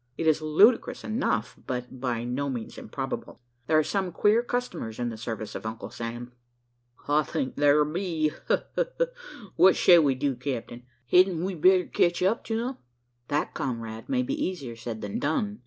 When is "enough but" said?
1.03-1.99